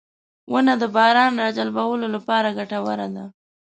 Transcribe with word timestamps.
•ونه 0.51 0.73
د 0.81 0.83
باران 0.95 1.33
راجلبولو 1.43 2.05
لپاره 2.15 2.55
ګټوره 2.57 3.07
ده. 3.15 3.25